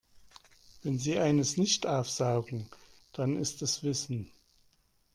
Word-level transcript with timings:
Wenn 0.81 0.97
sie 0.97 1.19
eines 1.19 1.57
nicht 1.57 1.85
aufsaugen, 1.85 2.67
dann 3.13 3.37
ist 3.37 3.61
es 3.61 3.83
Wissen. 3.83 4.31